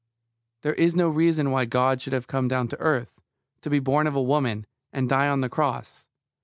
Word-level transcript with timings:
There 0.63 0.73
is 0.73 0.95
no 0.95 1.09
reason 1.09 1.51
why 1.51 1.65
God 1.65 2.01
should 2.01 2.13
have 2.13 2.25
come 2.25 2.47
down 2.47 2.67
to 2.69 2.79
earth, 2.79 3.19
to 3.61 3.69
be 3.69 3.77
born 3.77 4.07
of 4.07 4.15
a 4.15 4.23
woman, 4.23 4.65
and 4.91 5.07
die 5.07 5.27
on 5.27 5.41
the 5.41 5.47
cross. 5.49 6.07